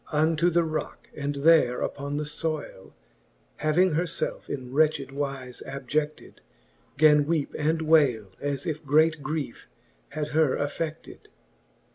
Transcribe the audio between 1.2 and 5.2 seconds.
there upon the fbyle Having her felfe in wretched